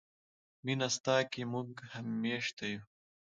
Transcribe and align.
مینه 0.63 0.87
ستا 0.95 1.15
کې 1.31 1.41
موږ 1.51 1.67
میشته 2.23 2.63
یو. 2.73 2.81